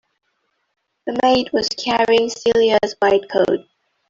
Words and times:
The 1.05 1.15
maid 1.21 1.51
was 1.53 1.69
carrying 1.77 2.27
Celia's 2.31 2.95
white 3.03 3.29
coat. 3.29 3.67